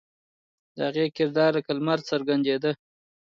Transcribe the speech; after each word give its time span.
د 0.75 0.77
هغې 0.87 1.05
کردار 1.17 1.51
لکه 1.57 1.71
لمر 1.77 1.99
څرګندېده. 2.09 2.71